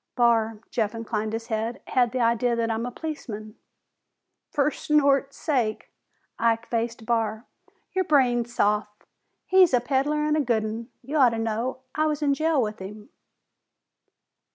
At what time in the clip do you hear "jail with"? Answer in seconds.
12.33-12.79